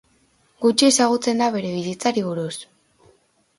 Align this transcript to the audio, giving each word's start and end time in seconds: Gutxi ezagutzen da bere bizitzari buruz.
Gutxi 0.65 0.87
ezagutzen 0.91 1.45
da 1.45 1.51
bere 1.57 1.75
bizitzari 1.77 2.25
buruz. 2.31 2.51